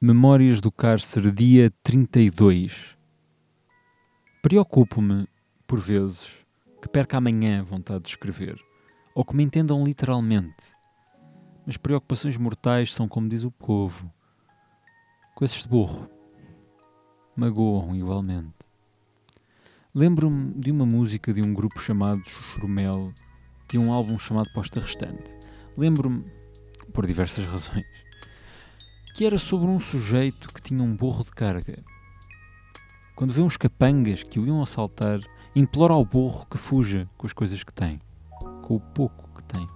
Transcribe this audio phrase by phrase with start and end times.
[0.00, 2.98] Memórias do Cárcere, dia 32.
[4.42, 5.26] Preocupo-me,
[5.66, 6.28] por vezes,
[6.82, 8.60] que perca amanhã a vontade de escrever,
[9.14, 10.74] ou que me entendam literalmente.
[11.64, 14.12] Mas preocupações mortais são como diz o povo.
[15.34, 16.10] Coisas de burro.
[17.34, 18.52] Magoam igualmente.
[19.94, 23.14] Lembro-me de uma música de um grupo chamado Chuchurumel,
[23.70, 25.34] de um álbum chamado Posta Restante.
[25.78, 26.24] Lembro-me,
[26.92, 27.86] por diversas razões,
[29.14, 31.78] que era sobre um sujeito que tinha um burro de carga.
[33.14, 35.20] Quando vê uns capangas que o iam assaltar,
[35.54, 38.00] implora ao burro que fuja com as coisas que tem,
[38.62, 39.68] com o pouco que tem.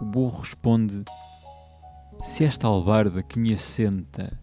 [0.00, 1.04] O burro responde:
[2.24, 4.40] Se esta albarda que me assenta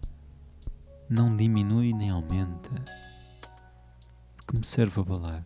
[1.10, 2.76] não diminui nem aumenta,
[4.40, 5.44] de que me serve abalar?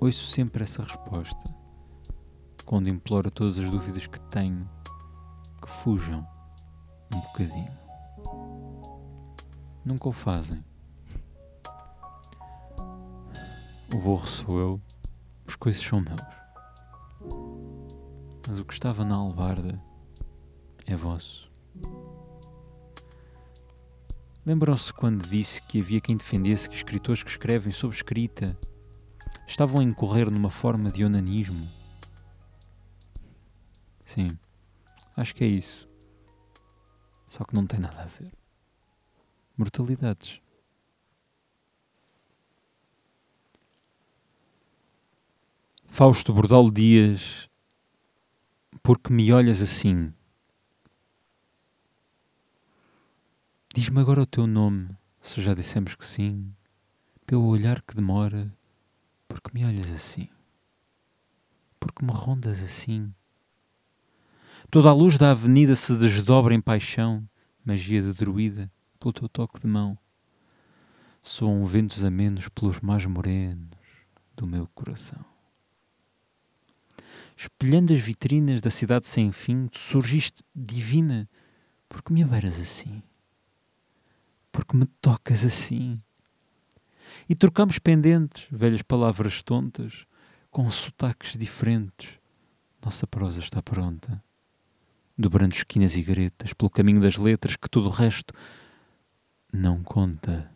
[0.00, 1.54] Ouço sempre essa resposta
[2.64, 4.68] quando imploro todas as dúvidas que tenho
[5.84, 6.26] fujam
[7.12, 7.70] um bocadinho.
[9.84, 10.64] Nunca o fazem.
[13.92, 14.80] O burro sou eu,
[15.46, 16.18] os coisas são meus.
[18.48, 19.78] Mas o que estava na albarda
[20.86, 21.50] é vosso.
[24.46, 28.58] Lembram-se quando disse que havia quem defendesse que escritores que escrevem sob escrita
[29.46, 31.68] estavam a incorrer numa forma de onanismo?
[34.06, 34.30] Sim,
[35.16, 35.88] acho que é isso.
[37.26, 38.32] Só que não tem nada a ver.
[39.56, 40.40] Mortalidades.
[45.86, 47.48] Fausto Bordal Dias,
[48.82, 50.12] porque me olhas assim?
[53.72, 56.52] Diz-me agora o teu nome, se já dissemos que sim,
[57.24, 58.52] pelo olhar que demora,
[59.28, 60.28] porque me olhas assim?
[61.78, 63.14] Porque me rondas assim?
[64.74, 67.24] Toda a luz da avenida se desdobra em paixão,
[67.64, 69.96] magia de druida, pelo teu toque de mão.
[71.22, 73.68] Soam ventos amenos pelos mais morenos
[74.34, 75.24] do meu coração.
[77.36, 81.30] Espelhando as vitrinas da cidade sem fim, tu surgiste divina,
[81.88, 83.00] porque me abeiras assim,
[84.50, 86.02] porque me tocas assim.
[87.28, 90.04] E trocamos pendentes, velhas palavras tontas,
[90.50, 92.18] com sotaques diferentes.
[92.84, 94.20] Nossa prosa está pronta
[95.16, 98.34] dobrando esquinas e gretas, pelo caminho das letras que todo o resto
[99.52, 100.50] não conta.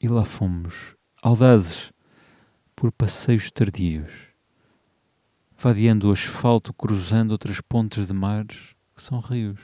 [0.00, 1.92] E lá fomos, audazes,
[2.74, 4.12] por passeios tardios,
[5.56, 9.58] vadeando o asfalto, cruzando outras pontes de mares que são rios.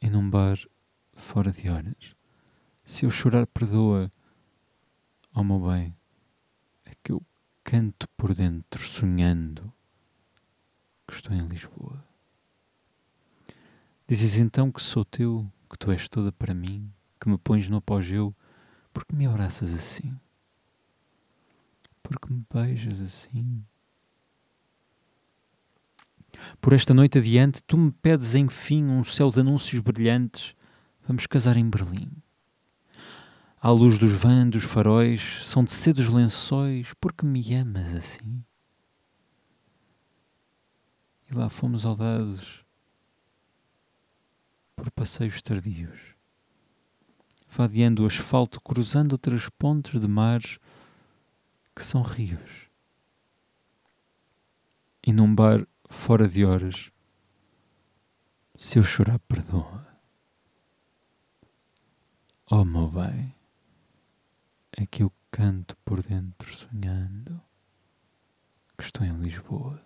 [0.00, 0.58] E num bar
[1.14, 2.16] fora de horas,
[2.86, 4.10] se eu chorar, perdoa,
[5.34, 5.94] ó oh meu bem,
[6.86, 7.22] é que eu
[7.62, 9.70] canto por dentro, sonhando
[11.08, 12.04] que estou em Lisboa.
[14.06, 17.78] Dizes então que sou teu, que tu és toda para mim, que me pões no
[17.78, 18.36] apogeu,
[18.92, 20.14] porque me abraças assim?
[22.02, 23.64] Porque me beijas assim?
[26.60, 30.54] Por esta noite adiante, tu me pedes enfim um céu de anúncios brilhantes.
[31.06, 32.10] Vamos casar em Berlim.
[33.60, 38.44] À luz dos vãs, dos faróis, são de cedos lençóis, porque me amas assim?
[41.30, 42.64] E lá fomos audazes
[44.74, 45.98] por passeios tardios,
[47.50, 50.58] vadeando o asfalto, cruzando outras pontes de mares
[51.74, 52.68] que são rios.
[55.06, 56.90] E num bar fora de horas,
[58.56, 59.86] se eu chorar, perdoa.
[62.50, 63.34] Oh, meu bem,
[64.72, 67.40] é que eu canto por dentro sonhando
[68.76, 69.82] que estou em Lisboa.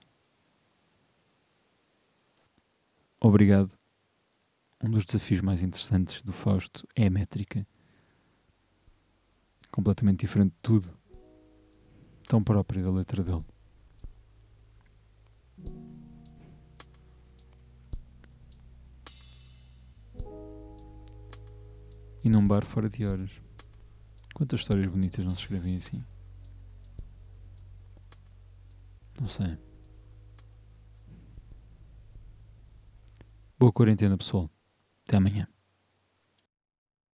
[3.25, 3.73] Obrigado.
[4.83, 7.65] Um dos desafios mais interessantes do Fausto é a métrica.
[9.71, 10.99] Completamente diferente de tudo.
[12.27, 13.45] Tão própria da letra dele.
[22.25, 23.31] E num bar fora de horas.
[24.35, 26.05] Quantas histórias bonitas não se escrevem assim?
[29.21, 29.57] Não sei.
[33.63, 34.51] Boa quarentena, pessoal.
[35.07, 35.47] Até amanhã.